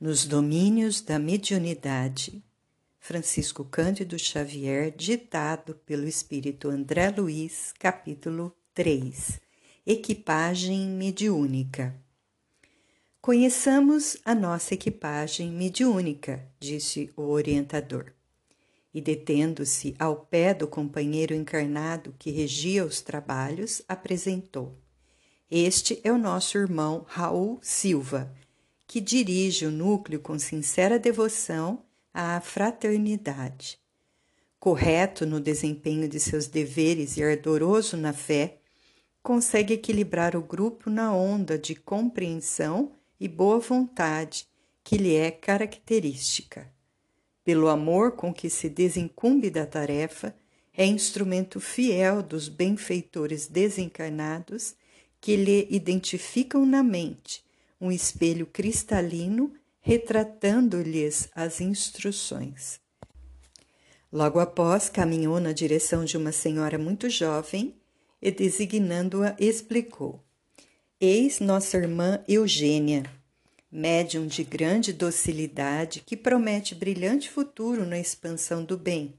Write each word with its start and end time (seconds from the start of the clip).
Nos 0.00 0.24
domínios 0.24 1.02
da 1.02 1.18
mediunidade. 1.18 2.42
Francisco 2.98 3.66
Cândido 3.66 4.18
Xavier, 4.18 4.90
ditado 4.96 5.74
pelo 5.84 6.08
espírito 6.08 6.70
André 6.70 7.10
Luiz, 7.10 7.74
capítulo 7.78 8.56
3. 8.72 9.38
Equipagem 9.86 10.86
mediúnica. 10.86 11.94
Conheçamos 13.20 14.16
a 14.24 14.34
nossa 14.34 14.72
equipagem 14.72 15.50
mediúnica, 15.52 16.48
disse 16.58 17.12
o 17.14 17.24
orientador. 17.24 18.10
E 18.94 19.02
detendo-se 19.02 19.94
ao 19.98 20.16
pé 20.16 20.54
do 20.54 20.66
companheiro 20.66 21.34
encarnado 21.34 22.14
que 22.18 22.30
regia 22.30 22.86
os 22.86 23.02
trabalhos, 23.02 23.82
apresentou: 23.86 24.78
Este 25.50 26.00
é 26.02 26.10
o 26.10 26.16
nosso 26.16 26.56
irmão 26.56 27.04
Raul 27.06 27.58
Silva 27.60 28.34
que 28.90 29.00
dirige 29.00 29.66
o 29.66 29.70
núcleo 29.70 30.18
com 30.18 30.36
sincera 30.36 30.98
devoção 30.98 31.84
à 32.12 32.40
fraternidade. 32.40 33.78
Correto 34.58 35.24
no 35.24 35.38
desempenho 35.38 36.08
de 36.08 36.18
seus 36.18 36.48
deveres 36.48 37.16
e 37.16 37.22
ardoroso 37.22 37.96
na 37.96 38.12
fé, 38.12 38.58
consegue 39.22 39.74
equilibrar 39.74 40.34
o 40.34 40.42
grupo 40.42 40.90
na 40.90 41.14
onda 41.14 41.56
de 41.56 41.76
compreensão 41.76 42.90
e 43.20 43.28
boa 43.28 43.60
vontade 43.60 44.48
que 44.82 44.96
lhe 44.96 45.14
é 45.14 45.30
característica. 45.30 46.68
Pelo 47.44 47.68
amor 47.68 48.16
com 48.16 48.34
que 48.34 48.50
se 48.50 48.68
desincumbe 48.68 49.50
da 49.50 49.66
tarefa, 49.66 50.34
é 50.76 50.84
instrumento 50.84 51.60
fiel 51.60 52.24
dos 52.24 52.48
benfeitores 52.48 53.46
desencarnados 53.46 54.74
que 55.20 55.36
lhe 55.36 55.68
identificam 55.70 56.66
na 56.66 56.82
mente 56.82 57.48
um 57.80 57.90
espelho 57.90 58.46
cristalino 58.46 59.52
retratando-lhes 59.80 61.28
as 61.34 61.60
instruções. 61.60 62.78
Logo 64.12 64.38
após, 64.38 64.88
caminhou 64.88 65.40
na 65.40 65.52
direção 65.52 66.04
de 66.04 66.16
uma 66.16 66.32
senhora 66.32 66.76
muito 66.76 67.08
jovem 67.08 67.74
e, 68.20 68.30
designando-a, 68.30 69.34
explicou: 69.38 70.22
Eis 71.00 71.40
nossa 71.40 71.78
irmã 71.78 72.22
Eugênia, 72.28 73.04
médium 73.72 74.26
de 74.26 74.44
grande 74.44 74.92
docilidade 74.92 76.02
que 76.04 76.16
promete 76.16 76.74
brilhante 76.74 77.30
futuro 77.30 77.86
na 77.86 77.98
expansão 77.98 78.64
do 78.64 78.76
bem. 78.76 79.14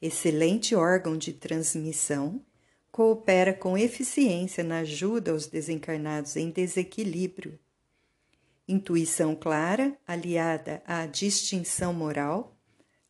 Excelente 0.00 0.74
órgão 0.74 1.16
de 1.16 1.32
transmissão, 1.32 2.40
coopera 2.90 3.52
com 3.52 3.76
eficiência 3.76 4.64
na 4.64 4.78
ajuda 4.78 5.32
aos 5.32 5.46
desencarnados 5.46 6.36
em 6.36 6.50
desequilíbrio 6.50 7.58
Intuição 8.66 9.34
clara, 9.34 9.96
aliada 10.06 10.82
à 10.86 11.04
distinção 11.06 11.92
moral, 11.92 12.56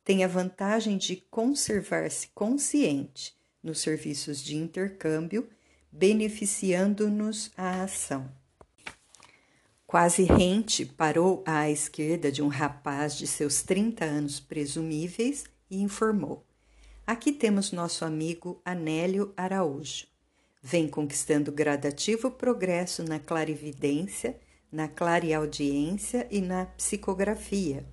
tem 0.05 0.25
a 0.25 0.28
vantagem 0.28 0.97
de 0.97 1.17
conservar-se 1.17 2.28
consciente 2.28 3.36
nos 3.62 3.81
serviços 3.81 4.42
de 4.42 4.56
intercâmbio, 4.56 5.48
beneficiando-nos 5.91 7.53
a 7.56 7.83
ação. 7.83 8.31
Quase 9.86 10.22
rente 10.22 10.86
parou 10.86 11.44
à 11.47 11.70
esquerda 11.70 12.33
de 12.33 12.42
um 12.42 12.48
rapaz 12.48 13.14
de 13.14 13.27
seus 13.27 13.62
30 13.62 14.05
anos 14.05 14.41
presumíveis 14.41 15.44
e 15.70 15.83
informou: 15.83 16.47
Aqui 17.06 17.31
temos 17.31 17.72
nosso 17.72 18.05
amigo 18.05 18.61
Anélio 18.64 19.34
Araújo. 19.37 20.06
Vem 20.62 20.89
conquistando 20.89 21.53
gradativo 21.53 22.31
progresso 22.31 23.03
na 23.03 23.19
clarividência 23.19 24.41
na 24.73 24.89
clareaudiência 24.89 26.27
e 26.31 26.41
na 26.41 26.65
psicografia. 26.65 27.87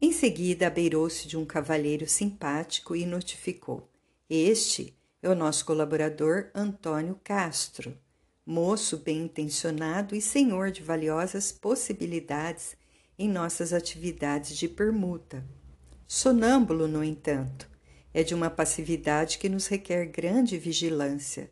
Em 0.00 0.12
seguida, 0.12 0.68
abeirou-se 0.68 1.26
de 1.26 1.36
um 1.36 1.44
cavalheiro 1.44 2.06
simpático 2.06 2.94
e 2.94 3.04
notificou: 3.04 3.90
Este 4.30 4.96
é 5.20 5.28
o 5.28 5.34
nosso 5.34 5.64
colaborador 5.64 6.50
Antônio 6.54 7.18
Castro, 7.24 7.98
moço 8.46 8.98
bem 8.98 9.22
intencionado 9.22 10.14
e 10.14 10.20
senhor 10.20 10.70
de 10.70 10.82
valiosas 10.82 11.50
possibilidades 11.50 12.76
em 13.18 13.28
nossas 13.28 13.72
atividades 13.72 14.56
de 14.56 14.68
permuta. 14.68 15.44
Sonâmbulo, 16.06 16.86
no 16.86 17.02
entanto, 17.02 17.68
é 18.12 18.22
de 18.22 18.34
uma 18.34 18.50
passividade 18.50 19.38
que 19.38 19.48
nos 19.48 19.66
requer 19.66 20.06
grande 20.06 20.58
vigilância. 20.58 21.50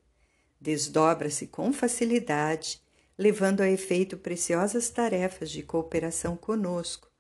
Desdobra-se 0.61 1.47
com 1.47 1.73
facilidade 1.73 2.81
levando 3.19 3.61
a 3.61 3.71
efeito 3.71 4.17
preciosas 4.17 4.89
tarefas 4.89 5.51
de 5.51 5.63
cooperação 5.63 6.37
conosco, 6.37 7.11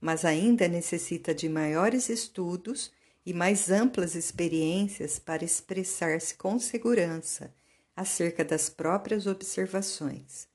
mas 0.00 0.24
ainda 0.24 0.68
necessita 0.68 1.34
de 1.34 1.48
maiores 1.48 2.08
estudos 2.08 2.92
e 3.24 3.32
mais 3.32 3.70
amplas 3.70 4.14
experiências 4.14 5.18
para 5.18 5.44
expressar-se 5.44 6.34
com 6.34 6.58
segurança 6.58 7.52
acerca 7.96 8.44
das 8.44 8.68
próprias 8.68 9.26
observações. 9.26 10.46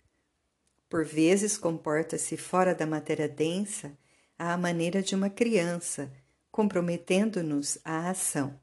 Por 0.88 1.04
vezes 1.04 1.58
comporta-se 1.58 2.38
fora 2.38 2.76
da 2.76 2.86
matéria 2.86 3.28
densa 3.28 3.98
à 4.38 4.56
maneira 4.58 5.02
de 5.02 5.16
uma 5.16 5.30
criança, 5.30 6.12
comprometendo-nos 6.52 7.78
à 7.84 8.10
ação. 8.10 8.60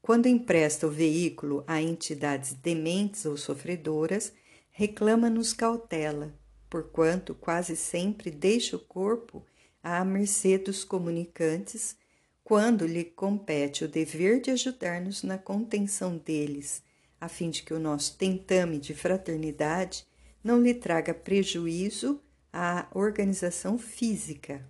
Quando 0.00 0.26
empresta 0.26 0.86
o 0.86 0.90
veículo 0.90 1.64
a 1.66 1.82
entidades 1.82 2.52
dementes 2.52 3.24
ou 3.26 3.36
sofredoras, 3.36 4.32
reclama-nos 4.78 5.52
cautela, 5.52 6.32
porquanto 6.70 7.34
quase 7.34 7.74
sempre 7.74 8.30
deixa 8.30 8.76
o 8.76 8.78
corpo 8.78 9.44
à 9.82 10.04
mercê 10.04 10.56
dos 10.56 10.84
comunicantes 10.84 11.96
quando 12.44 12.86
lhe 12.86 13.02
compete 13.02 13.84
o 13.84 13.88
dever 13.88 14.40
de 14.40 14.52
ajudar-nos 14.52 15.24
na 15.24 15.36
contenção 15.36 16.16
deles, 16.16 16.80
a 17.20 17.28
fim 17.28 17.50
de 17.50 17.64
que 17.64 17.74
o 17.74 17.80
nosso 17.80 18.16
tentame 18.16 18.78
de 18.78 18.94
fraternidade 18.94 20.06
não 20.44 20.62
lhe 20.62 20.72
traga 20.72 21.12
prejuízo 21.12 22.22
à 22.52 22.86
organização 22.94 23.78
física. 23.78 24.64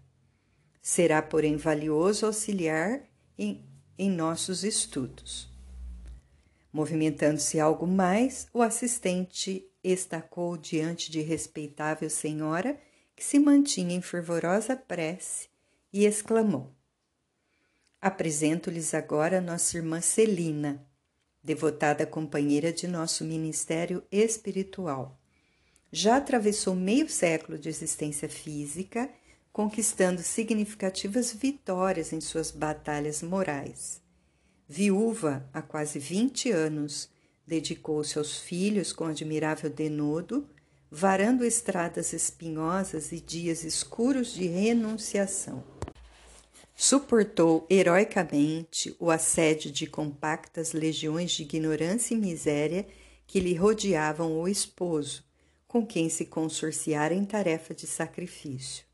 Será, 0.81 1.21
porém, 1.21 1.59
valioso 1.59 2.25
auxiliar 2.25 3.03
em, 3.37 3.63
em 3.99 4.11
nossos 4.11 4.65
estudos. 4.65 5.53
Movimentando-se 6.73 7.61
algo 7.61 7.87
mais, 7.87 8.49
o 8.55 8.63
assistente 8.63 9.69
estacou 9.91 10.57
diante 10.57 11.11
de 11.11 11.21
respeitável 11.21 12.09
senhora 12.11 12.79
que 13.15 13.25
se 13.25 13.39
mantinha 13.39 13.95
em 13.95 14.03
fervorosa 14.03 14.77
prece 14.77 15.49
e 15.93 16.05
exclamou: 16.05 16.73
Apresento-lhes 18.01 18.95
agora 18.95 19.41
nossa 19.41 19.77
irmã 19.77 20.01
Celina, 20.01 20.87
devotada 21.43 22.07
companheira 22.07 22.73
de 22.73 22.87
nosso 22.87 23.25
ministério 23.25 24.05
espiritual. 24.11 25.19
Já 25.91 26.19
atravessou 26.19 26.75
meio 26.75 27.09
século 27.09 27.59
de 27.59 27.69
existência 27.69 28.29
física, 28.29 29.11
conquistando 29.53 30.23
significativas 30.23 31.33
vitórias 31.33 32.13
em 32.13 32.21
suas 32.21 32.51
batalhas 32.51 33.23
morais. 33.23 34.01
Viúva 34.69 35.49
há 35.53 35.63
quase 35.63 35.99
20 35.99 36.53
anos, 36.53 37.11
Dedicou-se 37.49 38.19
aos 38.19 38.37
filhos 38.37 38.93
com 38.93 39.07
admirável 39.07 39.71
denodo, 39.71 40.47
varando 40.91 41.43
estradas 41.43 42.13
espinhosas 42.13 43.11
e 43.11 43.19
dias 43.19 43.65
escuros 43.65 44.35
de 44.35 44.47
renunciação. 44.47 45.65
Suportou 46.77 47.67
heroicamente 47.71 48.95
o 49.01 49.11
assédio 49.11 49.71
de 49.71 49.87
compactas 49.87 50.75
legiões 50.75 51.31
de 51.31 51.43
ignorância 51.43 52.13
e 52.13 52.19
miséria 52.19 52.87
que 53.27 53.41
lhe 53.41 53.55
rodeavam 53.55 54.39
o 54.39 54.47
esposo, 54.47 55.25
com 55.67 55.87
quem 55.87 56.11
se 56.11 56.27
consorciara 56.27 57.15
em 57.15 57.25
tarefa 57.25 57.75
de 57.75 57.87
sacrifício. 57.87 58.85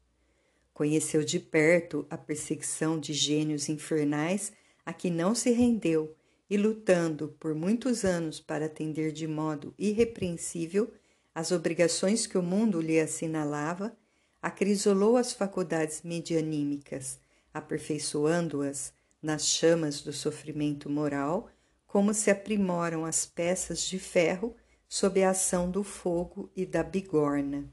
Conheceu 0.72 1.24
de 1.24 1.40
perto 1.40 2.06
a 2.08 2.16
perseguição 2.16 3.00
de 3.00 3.12
gênios 3.12 3.68
infernais 3.68 4.52
a 4.86 4.92
que 4.92 5.10
não 5.10 5.34
se 5.34 5.50
rendeu 5.50 6.14
e 6.48 6.56
lutando 6.56 7.34
por 7.40 7.54
muitos 7.54 8.04
anos 8.04 8.40
para 8.40 8.66
atender 8.66 9.12
de 9.12 9.26
modo 9.26 9.74
irrepreensível 9.78 10.92
as 11.34 11.50
obrigações 11.50 12.26
que 12.26 12.38
o 12.38 12.42
mundo 12.42 12.80
lhe 12.80 13.00
assinalava, 13.00 13.96
acrisolou 14.40 15.16
as 15.16 15.32
faculdades 15.32 16.02
medianímicas, 16.02 17.18
aperfeiçoando-as 17.52 18.92
nas 19.20 19.46
chamas 19.46 20.00
do 20.02 20.12
sofrimento 20.12 20.88
moral, 20.88 21.48
como 21.86 22.12
se 22.12 22.30
aprimoram 22.30 23.04
as 23.04 23.24
peças 23.24 23.80
de 23.82 23.98
ferro 23.98 24.54
sob 24.88 25.22
a 25.24 25.30
ação 25.30 25.70
do 25.70 25.82
fogo 25.82 26.50
e 26.54 26.64
da 26.64 26.82
bigorna. 26.82 27.64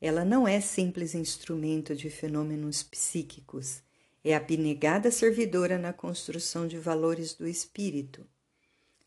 Ela 0.00 0.24
não 0.24 0.46
é 0.46 0.60
simples 0.60 1.14
instrumento 1.14 1.94
de 1.94 2.08
fenômenos 2.08 2.82
psíquicos, 2.82 3.82
é 4.22 4.34
abnegada 4.34 5.10
servidora 5.10 5.78
na 5.78 5.92
construção 5.92 6.66
de 6.66 6.78
valores 6.78 7.34
do 7.34 7.48
espírito. 7.48 8.26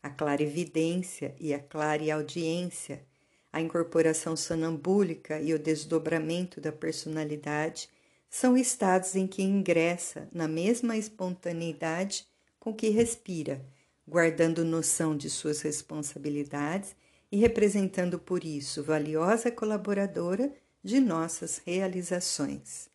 A 0.02 0.10
clarividência 0.10 1.34
e 1.38 1.54
a 1.54 1.58
clareaudiência, 1.58 3.06
a 3.52 3.60
incorporação 3.60 4.36
sonambúlica 4.36 5.40
e 5.40 5.54
o 5.54 5.58
desdobramento 5.58 6.60
da 6.60 6.72
personalidade 6.72 7.88
são 8.28 8.56
estados 8.56 9.14
em 9.14 9.28
que 9.28 9.42
ingressa 9.42 10.28
na 10.32 10.48
mesma 10.48 10.96
espontaneidade 10.96 12.26
com 12.58 12.74
que 12.74 12.88
respira, 12.88 13.64
guardando 14.06 14.64
noção 14.64 15.16
de 15.16 15.30
suas 15.30 15.62
responsabilidades 15.62 16.96
e 17.30 17.36
representando 17.36 18.18
por 18.18 18.44
isso 18.44 18.82
valiosa 18.82 19.50
colaboradora 19.50 20.52
de 20.82 21.00
nossas 21.00 21.62
realizações. 21.64 22.93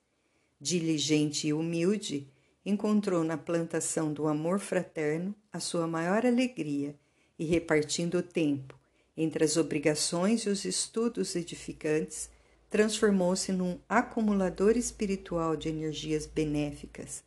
Diligente 0.60 1.48
e 1.48 1.54
humilde, 1.54 2.28
encontrou 2.66 3.24
na 3.24 3.38
plantação 3.38 4.12
do 4.12 4.28
amor 4.28 4.60
fraterno 4.60 5.34
a 5.52 5.60
sua 5.60 5.88
maior 5.88 6.26
alegria 6.26 6.96
e 7.38 7.46
repartindo 7.46 8.18
o 8.18 8.24
tempo 8.24 8.80
entre 9.20 9.44
as 9.44 9.58
obrigações 9.58 10.44
e 10.44 10.50
os 10.50 10.64
estudos 10.64 11.36
edificantes, 11.36 12.30
transformou-se 12.70 13.52
num 13.52 13.78
acumulador 13.90 14.78
espiritual 14.78 15.58
de 15.58 15.68
energias 15.68 16.26
benéficas, 16.26 17.22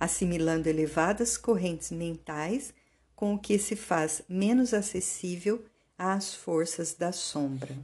assimilando 0.00 0.68
elevadas 0.68 1.36
correntes 1.36 1.92
mentais 1.92 2.74
com 3.14 3.34
o 3.34 3.38
que 3.38 3.56
se 3.56 3.76
faz 3.76 4.20
menos 4.28 4.74
acessível 4.74 5.64
às 5.96 6.34
forças 6.34 6.94
da 6.94 7.12
sombra. 7.12 7.76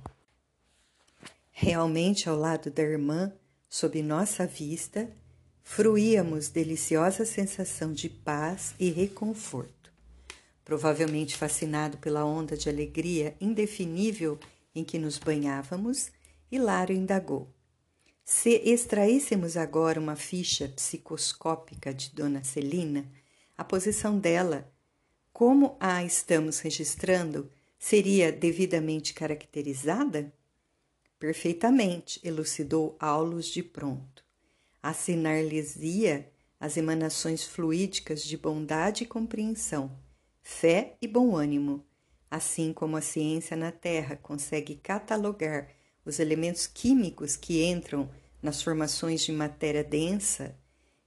Realmente, 1.53 2.29
ao 2.29 2.37
lado 2.37 2.73
da 2.73 2.83
irmã, 2.83 3.33
sob 3.75 4.01
nossa 4.05 4.47
vista, 4.47 5.11
fruíamos 5.65 6.49
deliciosa 6.49 7.25
sensação 7.25 7.93
de 7.93 8.09
paz 8.09 8.73
e 8.79 8.89
reconforto. 8.89 9.93
Provavelmente 10.65 11.37
fascinado 11.37 11.99
pela 11.99 12.25
onda 12.25 12.57
de 12.57 12.69
alegria 12.69 13.35
indefinível 13.41 14.39
em 14.77 14.85
que 14.85 14.97
nos 14.97 15.19
banhávamos, 15.19 16.13
Hilário 16.53 16.95
indagou. 16.95 17.53
Se 18.25 18.63
extraíssemos 18.65 19.57
agora 19.57 19.99
uma 19.99 20.15
ficha 20.15 20.69
psicoscópica 20.69 21.93
de 21.93 22.11
Dona 22.15 22.45
Celina, 22.45 23.11
a 23.59 23.65
posição 23.65 24.21
dela, 24.21 24.73
como 25.33 25.77
a 25.81 26.05
estamos 26.05 26.61
registrando, 26.61 27.51
seria 27.77 28.31
devidamente 28.31 29.13
caracterizada? 29.13 30.33
Perfeitamente, 31.19 32.21
elucidou 32.23 32.97
Aulus 32.99 33.47
de 33.47 33.63
pronto. 33.63 34.25
Assinar-lhes-ia 34.83 36.31
as 36.61 36.77
emanações 36.77 37.45
fluídicas 37.45 38.23
de 38.23 38.37
bondade 38.37 39.05
e 39.05 39.07
compreensão, 39.07 39.99
fé 40.43 40.97
e 41.01 41.09
bom 41.09 41.37
ânimo, 41.37 41.85
assim 42.31 42.73
como 42.73 42.97
a 42.97 43.01
ciência 43.01 43.57
na 43.57 43.71
Terra 43.71 44.17
consegue 44.17 44.77
catalogar 44.77 45.69
os 46.05 46.19
elementos 46.19 46.67
químicos 46.67 47.37
que 47.37 47.65
entram 47.65 48.11
nas 48.43 48.63
formações 48.63 49.23
de 49.23 49.33
matéria 49.33 49.83
densa, 49.83 50.59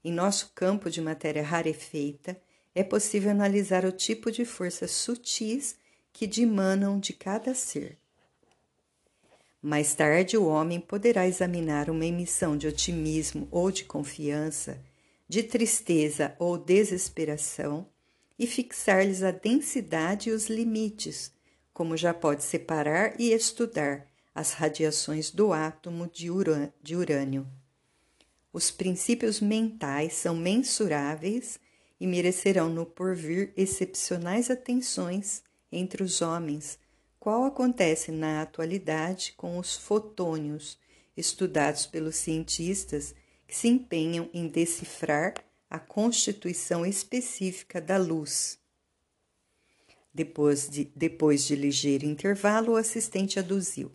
em 0.04 0.12
nosso 0.12 0.51
campo 0.56 0.89
de 0.89 1.01
matéria 1.01 1.44
rarefeita, 1.44 2.39
é 2.74 2.83
possível 2.83 3.31
analisar 3.31 3.83
o 3.86 3.92
tipo 3.92 4.31
de 4.31 4.45
forças 4.45 4.92
sutis 4.92 5.77
que 6.13 6.25
dimanam 6.25 7.00
de 7.00 7.13
cada 7.13 7.54
ser. 7.54 8.00
Mais 9.62 9.94
tarde, 9.95 10.38
o 10.38 10.45
homem 10.45 10.80
poderá 10.80 11.27
examinar 11.27 11.89
uma 11.89 12.06
emissão 12.06 12.56
de 12.56 12.68
otimismo 12.68 13.48
ou 13.51 13.71
de 13.71 13.83
confiança, 13.86 14.80
de 15.27 15.44
tristeza 15.44 16.36
ou 16.39 16.57
desesperação 16.57 17.88
e 18.38 18.45
fixar-lhes 18.45 19.24
a 19.24 19.31
densidade 19.31 20.30
e 20.30 20.31
os 20.31 20.48
limites, 20.48 21.31
como 21.74 21.98
já 21.98 22.13
pode 22.13 22.44
separar 22.44 23.19
e 23.19 23.31
estudar 23.33 24.07
as 24.33 24.54
radiações 24.54 25.31
do 25.31 25.51
átomo 25.51 26.07
de, 26.07 26.30
urânio. 26.30 27.48
Os 28.54 28.69
princípios 28.69 29.42
mentais 29.42 30.13
são 30.13 30.36
mensuráveis 30.36 31.59
e 32.00 32.06
merecerão 32.06 32.69
no 32.69 32.86
porvir 32.86 33.51
excepcionais 33.57 34.51
atenções 34.51 35.44
entre 35.71 36.04
os 36.04 36.21
homens, 36.21 36.77
qual 37.28 37.44
acontece 37.44 38.10
na 38.10 38.42
atualidade 38.42 39.34
com 39.36 39.58
os 39.58 39.76
fotônios, 39.76 40.80
estudados 41.18 41.86
pelos 41.86 42.16
cientistas 42.16 43.14
que 43.46 43.54
se 43.54 43.68
empenham 43.68 44.30
em 44.34 44.48
decifrar 44.48 45.34
a 45.70 45.78
constituição 45.78 46.86
específica 46.86 47.82
da 47.82 47.98
luz. 47.98 48.58
Depois 50.14 50.70
de, 50.70 50.86
depois 50.96 51.44
de 51.44 51.58
ligeiro 51.58 52.06
intervalo, 52.06 52.72
o 52.72 52.76
assistente 52.78 53.38
aduziu. 53.38 53.92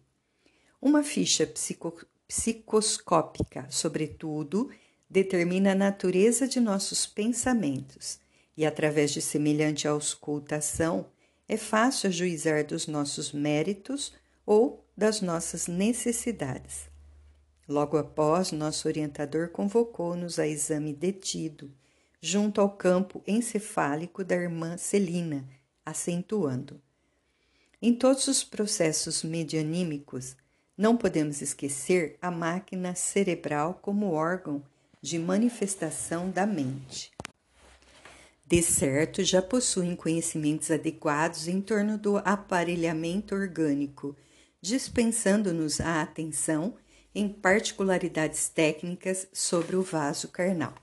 Uma 0.78 1.02
ficha 1.02 1.46
psico, 1.46 2.04
psicoscópica, 2.28 3.66
sobretudo, 3.70 4.70
determina 5.08 5.72
a 5.72 5.74
natureza 5.74 6.46
de 6.46 6.60
nossos 6.60 7.06
pensamentos, 7.06 8.20
e 8.54 8.66
através 8.66 9.10
de 9.10 9.22
semelhante 9.22 9.88
auscultação 9.88 11.06
é 11.52 11.56
fácil 11.58 12.08
ajuizar 12.08 12.64
dos 12.64 12.86
nossos 12.86 13.30
méritos 13.30 14.14
ou 14.46 14.82
das 14.96 15.20
nossas 15.20 15.66
necessidades. 15.66 16.88
Logo 17.68 17.98
após, 17.98 18.52
nosso 18.52 18.88
orientador 18.88 19.50
convocou-nos 19.50 20.38
a 20.38 20.48
exame 20.48 20.94
detido, 20.94 21.70
junto 22.22 22.58
ao 22.58 22.70
campo 22.70 23.22
encefálico 23.26 24.24
da 24.24 24.34
irmã 24.34 24.78
Celina, 24.78 25.46
acentuando. 25.84 26.80
Em 27.82 27.94
todos 27.94 28.28
os 28.28 28.42
processos 28.42 29.22
medianímicos, 29.22 30.34
não 30.74 30.96
podemos 30.96 31.42
esquecer 31.42 32.16
a 32.22 32.30
máquina 32.30 32.94
cerebral 32.94 33.78
como 33.82 34.12
órgão 34.12 34.62
de 35.02 35.18
manifestação 35.18 36.30
da 36.30 36.46
mente. 36.46 37.12
De 38.52 38.62
certo, 38.62 39.24
já 39.24 39.40
possuem 39.40 39.96
conhecimentos 39.96 40.70
adequados 40.70 41.48
em 41.48 41.58
torno 41.58 41.96
do 41.96 42.18
aparelhamento 42.18 43.34
orgânico, 43.34 44.14
dispensando-nos 44.60 45.80
a 45.80 46.02
atenção 46.02 46.76
em 47.14 47.30
particularidades 47.30 48.50
técnicas 48.50 49.26
sobre 49.32 49.74
o 49.74 49.80
vaso 49.80 50.28
carnal. 50.28 50.74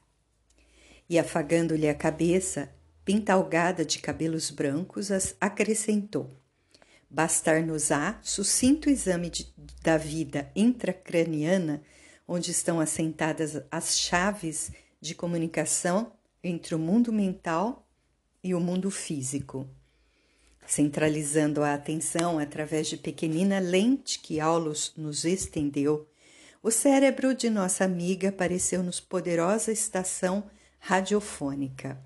E 1.07 1.19
afagando-lhe 1.19 1.88
a 1.88 1.94
cabeça, 1.94 2.74
pintalgada 3.06 3.86
de 3.86 4.00
cabelos 4.00 4.50
brancos, 4.50 5.12
acrescentou: 5.39 6.27
Bastar-nos-á 7.07 8.19
sucinto 8.24 8.89
exame 8.89 9.30
de, 9.30 9.54
da 9.83 9.95
vida 9.95 10.51
intracraniana, 10.56 11.83
onde 12.27 12.50
estão 12.50 12.79
assentadas 12.79 13.62
as 13.70 13.96
chaves 13.96 14.72
de 15.00 15.13
comunicação 15.13 16.13
entre 16.43 16.74
o 16.74 16.79
mundo 16.79 17.12
mental 17.12 17.88
e 18.43 18.53
o 18.53 18.60
mundo 18.60 18.89
físico. 18.89 19.67
Centralizando 20.65 21.63
a 21.63 21.74
atenção 21.74 22.39
através 22.39 22.88
de 22.88 22.96
pequenina 22.96 23.60
lente 23.60 24.19
que 24.19 24.39
Aulus 24.39 24.93
nos 24.96 25.25
estendeu, 25.25 26.08
o 26.62 26.69
cérebro 26.69 27.34
de 27.34 27.50
nossa 27.50 27.86
amiga 27.86 28.31
pareceu-nos 28.31 29.00
poderosa 29.00 29.72
estação 29.72 30.50
radiofônica, 30.77 31.98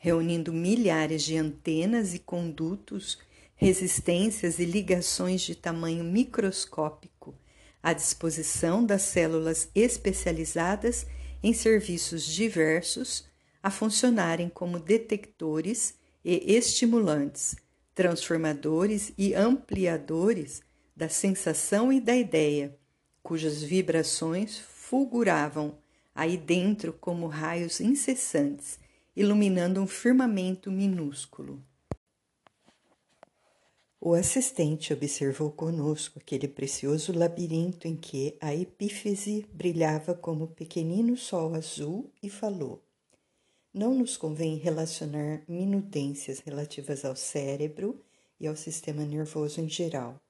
reunindo 0.00 0.52
milhares 0.52 1.22
de 1.22 1.36
antenas 1.36 2.12
e 2.14 2.18
condutos, 2.18 3.18
resistências 3.56 4.58
e 4.58 4.64
ligações 4.64 5.40
de 5.42 5.54
tamanho 5.54 6.04
microscópico 6.04 7.34
à 7.82 7.92
disposição 7.92 8.84
das 8.84 9.02
células 9.02 9.68
especializadas 9.74 11.06
em 11.42 11.52
serviços 11.52 12.24
diversos 12.24 13.26
a 13.64 13.70
funcionarem 13.70 14.50
como 14.50 14.78
detectores 14.78 15.94
e 16.22 16.54
estimulantes, 16.54 17.56
transformadores 17.94 19.10
e 19.16 19.32
ampliadores 19.32 20.60
da 20.94 21.08
sensação 21.08 21.90
e 21.90 21.98
da 21.98 22.14
ideia 22.14 22.78
cujas 23.22 23.62
vibrações 23.62 24.58
fulguravam 24.58 25.78
aí 26.14 26.36
dentro 26.36 26.92
como 26.92 27.26
raios 27.26 27.80
incessantes, 27.80 28.78
iluminando 29.16 29.80
um 29.80 29.86
firmamento 29.86 30.70
minúsculo. 30.70 31.64
O 33.98 34.12
assistente 34.12 34.92
observou 34.92 35.50
conosco 35.50 36.18
aquele 36.18 36.48
precioso 36.48 37.18
labirinto 37.18 37.88
em 37.88 37.96
que 37.96 38.36
a 38.42 38.54
epífise 38.54 39.46
brilhava 39.50 40.12
como 40.12 40.48
pequenino 40.48 41.16
sol 41.16 41.54
azul 41.54 42.12
e 42.22 42.28
falou: 42.28 42.83
Não 43.74 43.92
nos 43.92 44.16
convém 44.16 44.54
relacionar 44.54 45.42
minudências 45.48 46.38
relativas 46.38 47.04
ao 47.04 47.16
cérebro 47.16 48.00
e 48.38 48.46
ao 48.46 48.54
sistema 48.54 49.04
nervoso 49.04 49.60
em 49.60 49.68
geral 49.68 50.20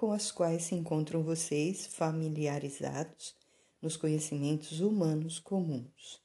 com 0.00 0.12
as 0.12 0.30
quais 0.30 0.64
se 0.64 0.74
encontram 0.74 1.22
vocês 1.22 1.86
familiarizados 1.86 3.34
nos 3.82 3.98
conhecimentos 3.98 4.80
humanos 4.80 5.38
comuns. 5.38 6.22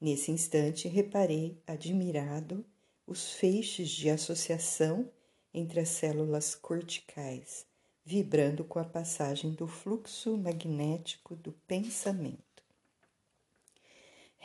Nesse 0.00 0.30
instante, 0.30 0.88
reparei, 0.88 1.58
admirado, 1.66 2.64
os 3.06 3.32
feixes 3.32 3.90
de 3.90 4.08
associação 4.08 5.10
entre 5.52 5.80
as 5.80 5.88
células 5.88 6.54
corticais, 6.54 7.66
vibrando 8.04 8.64
com 8.64 8.78
a 8.78 8.84
passagem 8.84 9.52
do 9.52 9.66
fluxo 9.66 10.36
magnético 10.36 11.34
do 11.34 11.52
pensamento. 11.66 12.45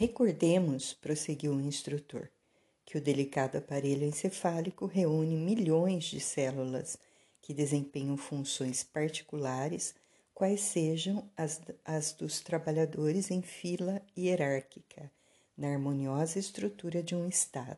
Recordemos, 0.01 0.93
prosseguiu 0.93 1.53
o 1.53 1.61
instrutor, 1.61 2.27
que 2.83 2.97
o 2.97 3.01
delicado 3.01 3.59
aparelho 3.59 4.03
encefálico 4.03 4.87
reúne 4.87 5.37
milhões 5.37 6.05
de 6.05 6.19
células 6.19 6.97
que 7.39 7.53
desempenham 7.53 8.17
funções 8.17 8.83
particulares, 8.83 9.93
quais 10.33 10.61
sejam 10.61 11.29
as, 11.37 11.61
as 11.85 12.13
dos 12.13 12.39
trabalhadores 12.39 13.29
em 13.29 13.43
fila 13.43 14.01
hierárquica, 14.17 15.11
na 15.55 15.71
harmoniosa 15.71 16.39
estrutura 16.39 17.03
de 17.03 17.13
um 17.13 17.29
Estado. 17.29 17.77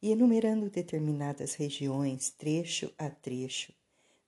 E 0.00 0.12
enumerando 0.12 0.70
determinadas 0.70 1.54
regiões, 1.54 2.30
trecho 2.30 2.88
a 2.96 3.10
trecho, 3.10 3.72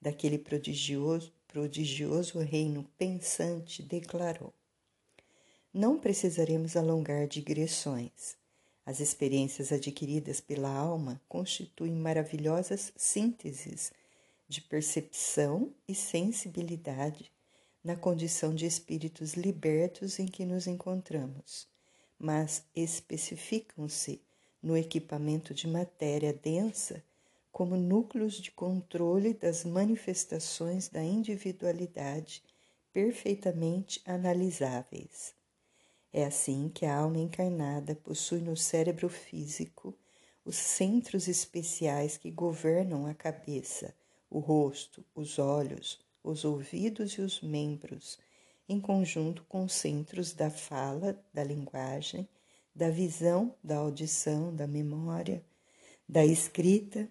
daquele 0.01 0.37
prodigioso, 0.37 1.31
prodigioso 1.47 2.39
reino 2.39 2.83
pensante, 2.97 3.81
declarou: 3.81 4.53
Não 5.75 5.97
precisaremos 5.97 6.77
alongar 6.77 7.27
digressões. 7.27 8.37
As 8.85 8.99
experiências 8.99 9.71
adquiridas 9.71 10.39
pela 10.39 10.69
alma 10.69 11.19
constituem 11.27 11.95
maravilhosas 11.95 12.93
sínteses 12.95 13.91
de 14.47 14.61
percepção 14.61 15.73
e 15.87 15.95
sensibilidade 15.95 17.31
na 17.83 17.95
condição 17.95 18.53
de 18.53 18.67
espíritos 18.67 19.33
libertos 19.33 20.19
em 20.19 20.27
que 20.27 20.45
nos 20.45 20.67
encontramos, 20.67 21.67
mas 22.19 22.63
especificam-se 22.75 24.21
no 24.61 24.77
equipamento 24.77 25.55
de 25.55 25.67
matéria 25.67 26.31
densa 26.31 27.03
como 27.51 27.75
núcleos 27.75 28.35
de 28.35 28.51
controle 28.51 29.33
das 29.33 29.65
manifestações 29.65 30.87
da 30.87 31.03
individualidade 31.03 32.43
perfeitamente 32.93 33.99
analisáveis. 34.05 35.33
É 36.13 36.25
assim 36.25 36.69
que 36.69 36.85
a 36.85 36.95
alma 36.95 37.17
encarnada 37.17 37.95
possui 37.95 38.39
no 38.39 38.55
cérebro 38.55 39.09
físico 39.09 39.97
os 40.45 40.55
centros 40.55 41.27
especiais 41.27 42.17
que 42.17 42.29
governam 42.29 43.07
a 43.07 43.15
cabeça, 43.15 43.95
o 44.29 44.37
rosto, 44.37 45.03
os 45.15 45.39
olhos, 45.39 45.99
os 46.23 46.45
ouvidos 46.45 47.13
e 47.13 47.21
os 47.21 47.41
membros, 47.41 48.19
em 48.69 48.79
conjunto 48.79 49.43
com 49.45 49.63
os 49.63 49.73
centros 49.73 50.33
da 50.33 50.51
fala, 50.51 51.19
da 51.33 51.43
linguagem, 51.43 52.29
da 52.75 52.91
visão, 52.91 53.55
da 53.63 53.77
audição, 53.77 54.55
da 54.55 54.67
memória, 54.67 55.43
da 56.07 56.23
escrita 56.23 57.09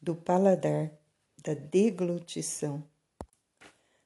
do 0.00 0.14
paladar, 0.14 0.90
da 1.42 1.54
deglutição, 1.54 2.82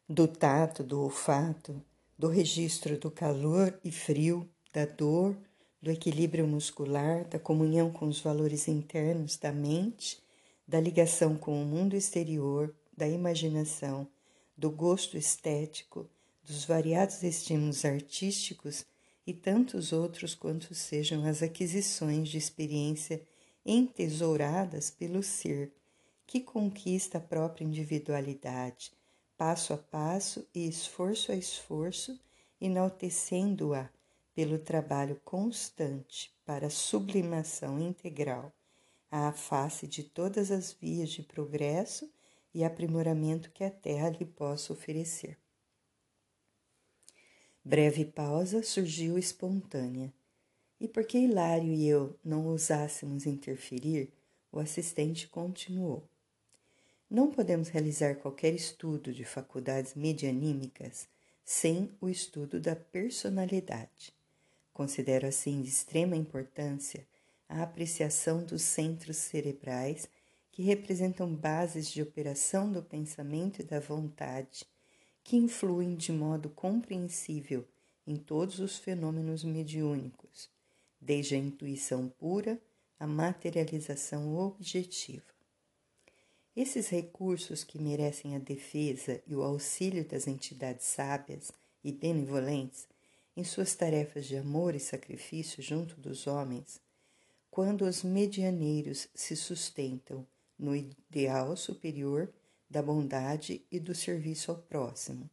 do 0.09 0.27
tato, 0.27 0.83
do 0.83 1.03
olfato, 1.03 1.83
do 2.19 2.29
registro 2.29 2.99
do 2.99 3.11
calor 3.11 3.79
e 3.85 3.91
frio, 3.91 4.49
da 4.73 4.85
dor, 4.85 5.37
do 5.83 5.91
equilíbrio 5.91 6.47
muscular, 6.47 7.25
da 7.29 7.39
comunhão 7.39 7.91
com 7.91 8.07
os 8.07 8.21
valores 8.21 8.69
internos 8.69 9.37
da 9.37 9.53
mente, 9.53 10.23
da 10.67 10.81
ligação 10.81 11.37
com 11.37 11.63
o 11.63 11.67
mundo 11.67 11.95
exterior, 11.95 12.75
da 12.97 13.07
imaginação, 13.07 14.07
do 14.57 14.71
gosto 14.71 15.17
estético, 15.19 16.09
dos 16.43 16.65
variados 16.65 17.23
estímulos 17.23 17.85
artísticos 17.85 18.85
e 19.27 19.33
tantos 19.33 19.93
outros 19.93 20.35
quantos 20.35 20.79
sejam 20.79 21.25
as 21.27 21.43
aquisições 21.43 22.29
de 22.29 22.39
experiência 22.39 23.23
entesouradas 23.65 24.91
pelo 24.91 25.23
ser 25.23 25.73
que 26.27 26.41
conquista 26.41 27.19
a 27.19 27.21
própria 27.21 27.65
individualidade, 27.65 28.93
passo 29.37 29.73
a 29.73 29.77
passo 29.77 30.47
e 30.55 30.69
esforço 30.69 31.33
a 31.33 31.35
esforço, 31.35 32.19
enaltecendo-a 32.61 33.91
pelo 34.35 34.59
trabalho 34.59 35.21
constante 35.25 36.35
para 36.45 36.67
a 36.67 36.71
sublimação 36.71 37.79
integral, 37.79 38.53
à 39.11 39.33
face 39.33 39.87
de 39.87 40.03
todas 40.03 40.51
as 40.51 40.73
vias 40.73 41.11
de 41.11 41.23
progresso 41.23 42.11
e 42.53 42.65
aprimoramento 42.65 43.51
que 43.51 43.65
a 43.65 43.71
Terra 43.71 44.11
lhe 44.11 44.25
possa 44.25 44.73
oferecer. 44.73 45.39
Breve 47.65 48.05
pausa 48.05 48.63
surgiu 48.63 49.19
espontânea. 49.19 50.13
E 50.79 50.87
porque 50.87 51.17
Hilário 51.17 51.73
e 51.73 51.87
eu 51.87 52.19
não 52.23 52.47
ousássemos 52.47 53.25
interferir, 53.25 54.13
o 54.53 54.59
assistente 54.59 55.27
continuou. 55.29 56.07
Não 57.11 57.31
podemos 57.31 57.69
realizar 57.69 58.17
qualquer 58.17 58.55
estudo 58.55 59.13
de 59.13 59.25
faculdades 59.25 59.95
medianímicas 59.95 61.07
sem 61.45 61.91
o 62.01 62.09
estudo 62.09 62.59
da 62.59 62.75
personalidade. 62.75 64.13
Considero 64.73 65.27
assim 65.27 65.61
de 65.61 65.69
extrema 65.69 66.17
importância 66.17 67.07
a 67.49 67.63
apreciação 67.63 68.43
dos 68.43 68.63
centros 68.63 69.19
cerebrais 69.19 70.09
que 70.51 70.63
representam 70.63 71.35
bases 71.35 71.91
de 71.91 72.01
operação 72.01 72.73
do 72.73 72.83
pensamento 72.83 73.61
e 73.61 73.65
da 73.65 73.81
vontade, 73.81 74.65
que 75.23 75.37
influem 75.37 75.95
de 75.95 76.11
modo 76.11 76.49
compreensível 76.49 77.67
em 78.07 78.17
todos 78.17 78.61
os 78.61 78.79
fenômenos 78.79 79.45
mediúnicos, 79.45 80.49
desde 81.01 81.35
a 81.35 81.39
intuição 81.39 82.09
pura 82.09 82.61
à 82.99 83.07
materialização 83.07 84.37
objetiva. 84.37 85.34
Esses 86.57 86.89
recursos 86.89 87.65
que 87.65 87.81
merecem 87.81 88.37
a 88.37 88.39
defesa 88.39 89.21
e 89.27 89.35
o 89.35 89.43
auxílio 89.43 90.05
das 90.05 90.29
entidades 90.29 90.87
sábias 90.87 91.51
e 91.83 91.91
benevolentes 91.91 92.87
em 93.37 93.43
suas 93.43 93.75
tarefas 93.75 94.27
de 94.27 94.37
amor 94.37 94.77
e 94.77 94.81
sacrifício 94.81 95.61
junto 95.61 96.01
dos 96.01 96.29
homens, 96.29 96.81
quando 97.51 97.83
os 97.83 98.05
medianeiros 98.05 99.09
se 99.13 99.35
sustentam 99.35 100.25
no 100.57 100.77
ideal 100.77 101.57
superior 101.57 102.33
da 102.71 102.81
bondade 102.81 103.67
e 103.71 103.81
do 103.81 103.95
serviço 103.95 104.53
ao 104.53 104.59
próximo. 104.59 105.29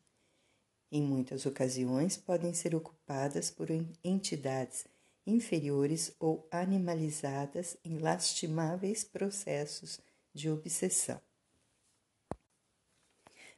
Em 0.92 1.04
muitas 1.04 1.46
ocasiões 1.46 2.18
podem 2.18 2.54
ser 2.54 2.76
ocupadas 2.76 3.52
por 3.52 3.68
entidades 4.04 4.86
inferiores 5.26 6.14
ou 6.20 6.48
animalizadas 6.52 7.78
em 7.86 8.00
lastimáveis 8.00 9.04
processos 9.04 10.00
de 10.34 10.50
obsessão. 10.50 11.22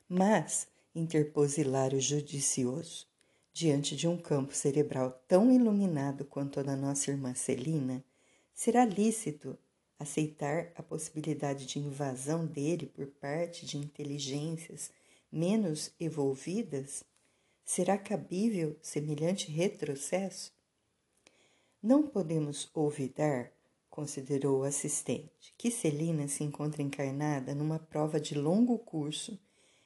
Mas, 0.07 0.67
interpôs 0.93 1.57
Hilário 1.57 1.99
judicioso, 1.99 3.07
diante 3.53 3.95
de 3.95 4.07
um 4.07 4.17
campo 4.17 4.53
cerebral 4.53 5.23
tão 5.27 5.51
iluminado 5.51 6.25
quanto 6.25 6.59
o 6.59 6.63
da 6.63 6.75
nossa 6.75 7.11
irmã 7.11 7.33
Celina, 7.33 8.03
será 8.53 8.83
lícito 8.83 9.57
aceitar 9.99 10.71
a 10.75 10.83
possibilidade 10.83 11.65
de 11.65 11.79
invasão 11.79 12.45
dele 12.45 12.87
por 12.87 13.07
parte 13.07 13.65
de 13.65 13.77
inteligências 13.77 14.91
menos 15.31 15.91
evolvidas? 15.99 17.03
Será 17.63 17.97
cabível 17.97 18.77
semelhante 18.81 19.49
retrocesso? 19.49 20.51
Não 21.81 22.07
podemos 22.07 22.69
olvidar 22.73 23.52
considerou 23.93 24.61
o 24.61 24.63
assistente, 24.63 25.53
que 25.55 25.69
Celina 25.69 26.27
se 26.27 26.43
encontra 26.43 26.81
encarnada 26.81 27.53
numa 27.53 27.77
prova 27.77 28.19
de 28.19 28.33
longo 28.33 28.79
curso 28.79 29.39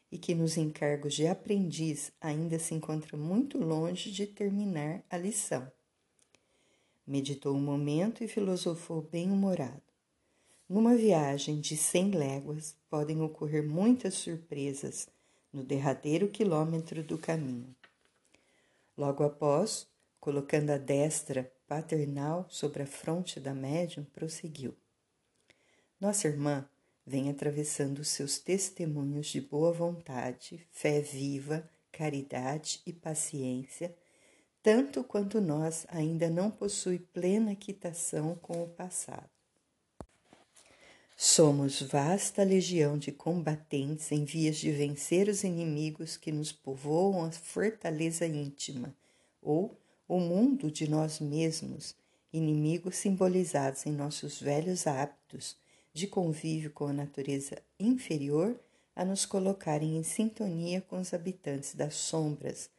e 0.10 0.18
que 0.18 0.34
nos 0.34 0.56
encargos 0.56 1.14
de 1.14 1.28
aprendiz 1.28 2.14
ainda 2.22 2.58
se 2.58 2.74
encontra 2.74 3.18
muito 3.18 3.58
longe 3.58 4.10
de 4.10 4.26
terminar 4.26 5.04
a 5.10 5.18
lição. 5.18 5.70
Meditou 7.06 7.54
um 7.54 7.60
momento 7.60 8.24
e 8.24 8.30
filosofou 8.30 9.02
bem-humorado. 9.02 9.84
Numa 10.70 10.96
viagem 10.96 11.60
de 11.60 11.76
cem 11.76 12.12
léguas 12.12 12.78
podem 12.90 13.22
ocorrer 13.22 13.68
muitas 13.68 14.14
surpresas 14.14 15.10
no 15.52 15.66
derradeiro 15.66 16.30
quilômetro 16.30 17.04
do 17.04 17.18
caminho. 17.18 17.76
Logo 18.98 19.26
após, 19.26 19.86
colocando 20.18 20.70
a 20.70 20.78
destra 20.78 21.52
paternal 21.68 22.46
sobre 22.50 22.84
a 22.84 22.88
fronte 22.88 23.40
da 23.40 23.54
médium, 23.54 24.06
prosseguiu. 24.06 24.76
Nossa 26.00 26.28
irmã 26.28 26.68
vem 27.06 27.30
atravessando 27.30 28.04
seus 28.04 28.40
testemunhos 28.40 29.28
de 29.28 29.42
boa 29.42 29.72
vontade, 29.72 30.66
fé 30.72 31.02
viva, 31.02 31.70
caridade 31.92 32.82
e 32.86 32.94
paciência, 32.94 33.96
tanto 34.62 35.04
quanto 35.04 35.40
nós 35.40 35.86
ainda 35.90 36.30
não 36.30 36.52
possui 36.52 37.00
plena 37.00 37.56
quitação 37.56 38.36
com 38.36 38.64
o 38.64 38.68
passado. 38.68 39.30
Somos 41.16 41.82
vasta 41.82 42.44
legião 42.44 42.96
de 42.96 43.12
combatentes 43.12 44.12
em 44.12 44.24
vias 44.24 44.58
de 44.58 44.72
vencer 44.72 45.28
os 45.28 45.44
inimigos 45.44 46.16
que 46.16 46.32
nos 46.32 46.52
povoam 46.52 47.26
a 47.26 47.32
fortaleza 47.32 48.28
íntima, 48.28 48.96
ou 49.42 49.76
o 50.08 50.20
mundo 50.20 50.72
de 50.72 50.90
nós 50.90 51.20
mesmos, 51.20 51.96
inimigos 52.32 52.96
simbolizados 52.96 53.86
em 53.86 53.92
nossos 53.92 54.40
velhos 54.40 54.88
hábitos 54.88 55.58
de 55.94 56.08
convívio 56.08 56.72
com 56.72 56.86
a 56.88 56.94
natureza 56.94 57.58
inferior, 57.80 58.58
a 58.96 59.04
nos 59.04 59.26
colocarem 59.26 59.98
em 59.98 60.04
sintonia 60.04 60.82
com 60.82 61.00
os 61.00 61.14
habitantes 61.14 61.76
das 61.76 61.96
sombras, 61.96 62.70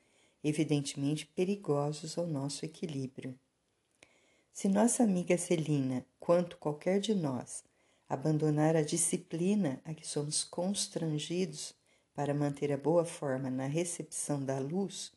evidentemente 0.43 1.27
perigosos 1.27 2.17
ao 2.17 2.27
nosso 2.27 2.65
equilíbrio. 2.65 3.39
Se 4.53 4.69
nossa 4.69 5.05
amiga 5.05 5.37
Celina, 5.37 6.05
quanto 6.19 6.57
qualquer 6.57 6.99
de 6.99 7.15
nós, 7.15 7.63
abandonar 8.09 8.75
a 8.75 8.83
disciplina 8.83 9.81
a 9.85 9.93
que 9.95 10.07
somos 10.07 10.43
constrangidos 10.43 11.75
para 12.15 12.35
manter 12.35 12.73
a 12.73 12.77
boa 12.77 13.05
forma 13.05 13.51
na 13.51 13.67
recepção 13.67 14.45
da 14.45 14.59
luz, 14.59 15.13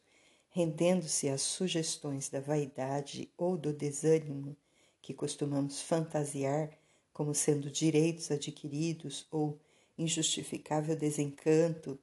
rendendo-se 0.51 1.29
às 1.29 1.41
sugestões 1.41 2.29
da 2.29 2.39
vaidade 2.39 3.31
ou 3.37 3.57
do 3.57 3.73
desânimo 3.73 4.55
que 5.01 5.13
costumamos 5.13 5.81
fantasiar 5.81 6.69
como 7.13 7.33
sendo 7.33 7.69
direitos 7.69 8.29
adquiridos 8.31 9.25
ou 9.31 9.59
injustificável 9.97 10.95
desencanto, 10.95 11.97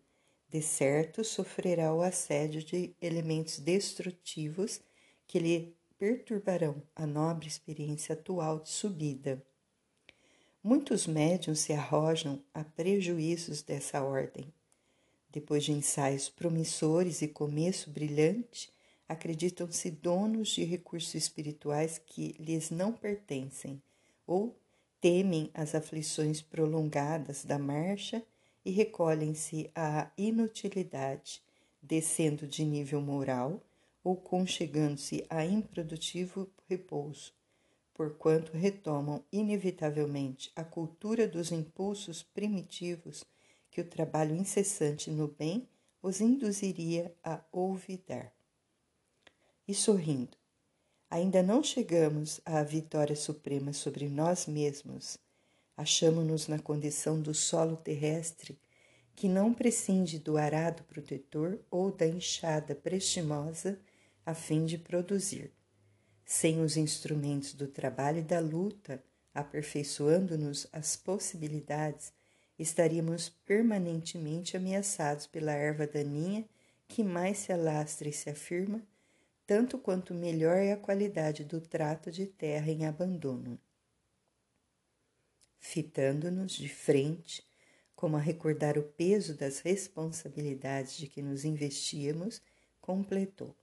de 0.48 0.62
certo 0.62 1.22
sofrerá 1.22 1.92
o 1.94 2.02
assédio 2.02 2.62
de 2.62 2.94
elementos 3.00 3.58
destrutivos 3.58 4.80
que 5.26 5.38
lhe 5.38 5.76
perturbarão 5.98 6.82
a 6.96 7.06
nobre 7.06 7.48
experiência 7.48 8.14
atual 8.14 8.60
de 8.60 8.70
subida. 8.70 9.42
Muitos 10.62 11.06
médiums 11.06 11.60
se 11.60 11.72
arrojam 11.72 12.42
a 12.54 12.64
prejuízos 12.64 13.62
dessa 13.62 14.02
ordem. 14.02 14.52
Depois 15.30 15.64
de 15.64 15.72
ensaios 15.72 16.28
promissores 16.28 17.20
e 17.20 17.28
começo 17.28 17.90
brilhante, 17.90 18.72
acreditam-se 19.08 19.90
donos 19.90 20.48
de 20.48 20.64
recursos 20.64 21.14
espirituais 21.14 21.98
que 21.98 22.34
lhes 22.38 22.70
não 22.70 22.92
pertencem 22.92 23.82
ou 24.26 24.58
temem 25.00 25.50
as 25.54 25.74
aflições 25.74 26.40
prolongadas 26.40 27.44
da 27.44 27.58
marcha 27.58 28.22
e 28.64 28.70
recolhem-se 28.70 29.70
à 29.74 30.10
inutilidade, 30.16 31.42
descendo 31.82 32.46
de 32.46 32.64
nível 32.64 33.00
moral 33.00 33.62
ou 34.02 34.16
conchegando-se 34.16 35.24
a 35.30 35.44
improdutivo 35.44 36.50
repouso, 36.68 37.32
porquanto 37.94 38.52
retomam 38.52 39.22
inevitavelmente 39.32 40.50
a 40.56 40.64
cultura 40.64 41.26
dos 41.28 41.52
impulsos 41.52 42.22
primitivos 42.22 43.24
que 43.78 43.82
o 43.82 43.84
trabalho 43.84 44.34
incessante 44.34 45.08
no 45.08 45.28
bem 45.28 45.68
os 46.02 46.20
induziria 46.20 47.14
a 47.22 47.40
olvidar. 47.52 48.32
E 49.68 49.72
sorrindo, 49.72 50.36
ainda 51.08 51.44
não 51.44 51.62
chegamos 51.62 52.40
à 52.44 52.60
vitória 52.64 53.14
suprema 53.14 53.72
sobre 53.72 54.08
nós 54.08 54.46
mesmos, 54.46 55.16
achamo-nos 55.76 56.48
na 56.48 56.58
condição 56.58 57.20
do 57.20 57.32
solo 57.32 57.76
terrestre 57.76 58.58
que 59.14 59.28
não 59.28 59.54
prescinde 59.54 60.18
do 60.18 60.36
arado 60.36 60.82
protetor 60.82 61.60
ou 61.70 61.92
da 61.92 62.06
enxada 62.08 62.74
prestimosa 62.74 63.78
a 64.26 64.34
fim 64.34 64.66
de 64.66 64.76
produzir 64.76 65.52
sem 66.24 66.60
os 66.60 66.76
instrumentos 66.76 67.54
do 67.54 67.68
trabalho 67.68 68.18
e 68.18 68.22
da 68.22 68.40
luta, 68.40 69.00
aperfeiçoando-nos 69.32 70.66
as 70.72 70.96
possibilidades, 70.96 72.12
estaríamos 72.58 73.28
permanentemente 73.28 74.56
ameaçados 74.56 75.26
pela 75.26 75.52
erva 75.52 75.86
daninha 75.86 76.44
que 76.88 77.04
mais 77.04 77.38
se 77.38 77.52
alastra 77.52 78.08
e 78.08 78.12
se 78.12 78.30
afirma, 78.30 78.82
tanto 79.46 79.78
quanto 79.78 80.12
melhor 80.14 80.56
é 80.56 80.72
a 80.72 80.76
qualidade 80.76 81.44
do 81.44 81.60
trato 81.60 82.10
de 82.10 82.26
terra 82.26 82.70
em 82.70 82.86
abandono. 82.86 83.58
Fitando-nos 85.58 86.52
de 86.52 86.68
frente, 86.68 87.44
como 87.94 88.16
a 88.16 88.20
recordar 88.20 88.78
o 88.78 88.82
peso 88.82 89.34
das 89.34 89.60
responsabilidades 89.60 90.96
de 90.96 91.08
que 91.08 91.20
nos 91.20 91.44
investíamos, 91.44 92.40
completou. 92.80 93.54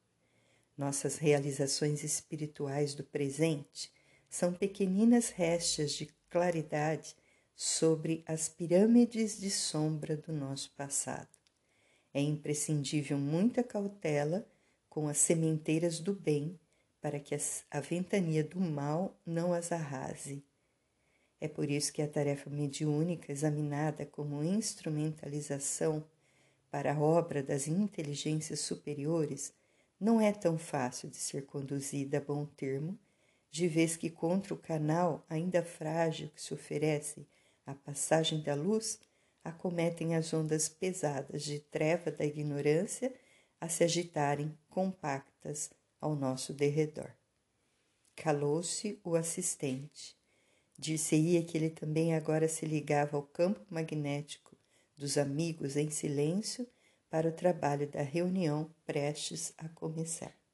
Nossas 0.77 1.17
realizações 1.17 2.03
espirituais 2.03 2.93
do 2.93 3.03
presente 3.03 3.91
são 4.29 4.53
pequeninas 4.53 5.29
restas 5.29 5.93
de 5.93 6.07
claridade 6.29 7.15
sobre 7.55 8.23
as 8.27 8.49
pirâmides 8.49 9.39
de 9.39 9.49
sombra 9.49 10.17
do 10.17 10.33
nosso 10.33 10.71
passado. 10.71 11.29
É 12.13 12.21
imprescindível 12.21 13.17
muita 13.17 13.63
cautela 13.63 14.45
com 14.89 15.07
as 15.07 15.17
sementeiras 15.17 15.99
do 15.99 16.13
bem 16.13 16.59
para 17.01 17.19
que 17.19 17.35
a 17.69 17.79
ventania 17.79 18.43
do 18.43 18.59
mal 18.59 19.17
não 19.25 19.53
as 19.53 19.71
arrase. 19.71 20.43
É 21.39 21.47
por 21.47 21.69
isso 21.69 21.93
que 21.93 22.01
a 22.01 22.07
tarefa 22.07 22.49
mediúnica, 22.49 23.31
examinada 23.31 24.05
como 24.05 24.43
instrumentalização 24.43 26.03
para 26.71 26.93
a 26.93 26.99
obra 26.99 27.43
das 27.43 27.67
inteligências 27.67 28.61
superiores, 28.61 29.53
não 29.99 30.19
é 30.19 30.31
tão 30.31 30.57
fácil 30.57 31.09
de 31.09 31.17
ser 31.17 31.45
conduzida 31.45 32.17
a 32.17 32.21
bom 32.21 32.45
termo, 32.45 32.97
de 33.51 33.67
vez 33.67 33.95
que 33.95 34.09
contra 34.09 34.53
o 34.53 34.57
canal 34.57 35.25
ainda 35.29 35.63
frágil 35.63 36.29
que 36.29 36.41
se 36.41 36.53
oferece 36.53 37.25
à 37.65 37.73
passagem 37.73 38.41
da 38.41 38.53
luz, 38.53 38.99
acometem 39.43 40.15
as 40.15 40.33
ondas 40.33 40.67
pesadas 40.69 41.43
de 41.43 41.59
treva 41.59 42.11
da 42.11 42.25
ignorância 42.25 43.13
a 43.59 43.69
se 43.69 43.83
agitarem 43.83 44.57
compactas 44.69 45.71
ao 45.99 46.15
nosso 46.15 46.53
derredor. 46.53 47.11
Calou-se 48.15 48.99
o 49.03 49.15
assistente. 49.15 50.15
Dir-se-ia 50.77 51.43
que 51.43 51.57
ele 51.57 51.69
também 51.69 52.13
agora 52.13 52.47
se 52.47 52.65
ligava 52.65 53.17
ao 53.17 53.23
campo 53.23 53.65
magnético 53.69 54.55
dos 54.95 55.17
amigos 55.17 55.75
em 55.75 55.89
silêncio 55.89 56.67
para 57.09 57.29
o 57.29 57.31
trabalho 57.31 57.89
da 57.89 58.01
reunião 58.01 58.73
prestes 58.85 59.53
a 59.57 59.69
começar. 59.69 60.44